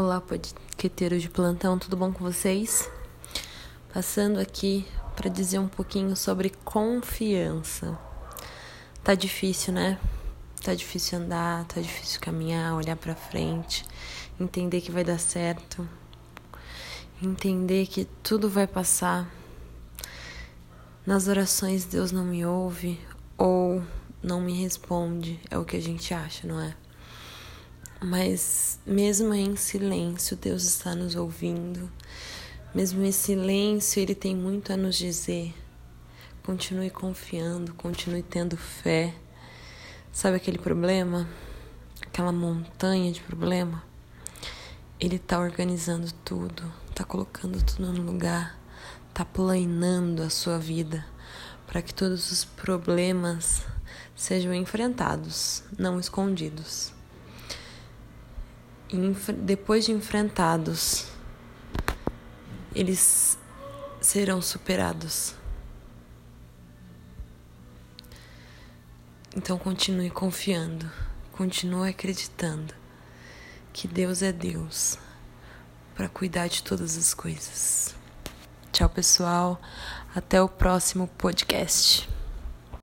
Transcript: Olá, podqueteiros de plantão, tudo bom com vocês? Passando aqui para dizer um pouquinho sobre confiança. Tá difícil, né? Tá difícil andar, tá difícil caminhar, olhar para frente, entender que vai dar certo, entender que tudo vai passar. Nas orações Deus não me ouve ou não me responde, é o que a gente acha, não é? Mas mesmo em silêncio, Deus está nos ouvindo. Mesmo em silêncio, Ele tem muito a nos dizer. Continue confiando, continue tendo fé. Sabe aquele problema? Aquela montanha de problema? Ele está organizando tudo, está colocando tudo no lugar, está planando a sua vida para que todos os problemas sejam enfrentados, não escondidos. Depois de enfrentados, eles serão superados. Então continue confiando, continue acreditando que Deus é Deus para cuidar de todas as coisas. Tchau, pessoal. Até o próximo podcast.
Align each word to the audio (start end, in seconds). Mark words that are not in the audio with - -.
Olá, 0.00 0.20
podqueteiros 0.20 1.20
de 1.20 1.28
plantão, 1.28 1.76
tudo 1.76 1.96
bom 1.96 2.12
com 2.12 2.22
vocês? 2.22 2.88
Passando 3.92 4.38
aqui 4.38 4.86
para 5.16 5.28
dizer 5.28 5.58
um 5.58 5.66
pouquinho 5.66 6.14
sobre 6.14 6.50
confiança. 6.64 7.98
Tá 9.02 9.16
difícil, 9.16 9.72
né? 9.72 9.98
Tá 10.62 10.72
difícil 10.72 11.18
andar, 11.18 11.64
tá 11.64 11.80
difícil 11.80 12.20
caminhar, 12.20 12.76
olhar 12.76 12.94
para 12.94 13.16
frente, 13.16 13.84
entender 14.38 14.82
que 14.82 14.92
vai 14.92 15.02
dar 15.02 15.18
certo, 15.18 15.88
entender 17.20 17.88
que 17.88 18.04
tudo 18.22 18.48
vai 18.48 18.68
passar. 18.68 19.28
Nas 21.04 21.26
orações 21.26 21.84
Deus 21.84 22.12
não 22.12 22.24
me 22.24 22.46
ouve 22.46 23.00
ou 23.36 23.82
não 24.22 24.40
me 24.40 24.62
responde, 24.62 25.40
é 25.50 25.58
o 25.58 25.64
que 25.64 25.76
a 25.76 25.82
gente 25.82 26.14
acha, 26.14 26.46
não 26.46 26.60
é? 26.60 26.87
Mas 28.00 28.78
mesmo 28.86 29.34
em 29.34 29.56
silêncio, 29.56 30.36
Deus 30.36 30.62
está 30.62 30.94
nos 30.94 31.16
ouvindo. 31.16 31.90
Mesmo 32.72 33.04
em 33.04 33.10
silêncio, 33.10 34.00
Ele 34.00 34.14
tem 34.14 34.36
muito 34.36 34.72
a 34.72 34.76
nos 34.76 34.96
dizer. 34.96 35.52
Continue 36.44 36.90
confiando, 36.90 37.74
continue 37.74 38.22
tendo 38.22 38.56
fé. 38.56 39.12
Sabe 40.12 40.36
aquele 40.36 40.58
problema? 40.58 41.28
Aquela 42.00 42.30
montanha 42.30 43.10
de 43.10 43.20
problema? 43.20 43.82
Ele 45.00 45.16
está 45.16 45.40
organizando 45.40 46.12
tudo, 46.24 46.72
está 46.90 47.02
colocando 47.02 47.60
tudo 47.64 47.92
no 47.92 48.02
lugar, 48.02 48.56
está 49.08 49.24
planando 49.24 50.22
a 50.22 50.30
sua 50.30 50.58
vida 50.58 51.04
para 51.66 51.82
que 51.82 51.92
todos 51.92 52.30
os 52.30 52.44
problemas 52.44 53.62
sejam 54.14 54.54
enfrentados, 54.54 55.64
não 55.76 55.98
escondidos. 55.98 56.96
Depois 59.38 59.84
de 59.84 59.92
enfrentados, 59.92 61.06
eles 62.74 63.38
serão 64.00 64.40
superados. 64.40 65.34
Então 69.36 69.58
continue 69.58 70.10
confiando, 70.10 70.90
continue 71.32 71.90
acreditando 71.90 72.74
que 73.72 73.86
Deus 73.86 74.22
é 74.22 74.32
Deus 74.32 74.98
para 75.94 76.08
cuidar 76.08 76.48
de 76.48 76.62
todas 76.62 76.96
as 76.96 77.12
coisas. 77.12 77.94
Tchau, 78.72 78.88
pessoal. 78.88 79.60
Até 80.14 80.40
o 80.40 80.48
próximo 80.48 81.08
podcast. 81.18 82.08